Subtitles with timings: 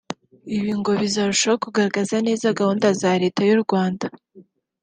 [0.57, 4.05] ibi ngo bizarushaho kugaragaza neza gahunda za Leta y’u Rwanda